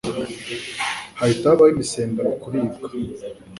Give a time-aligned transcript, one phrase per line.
[1.19, 2.85] hahita habaho imisemburo kuribwa